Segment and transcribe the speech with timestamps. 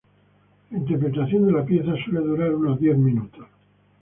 [0.71, 3.45] La interpretación de la pieza suele durar unos diez minutos.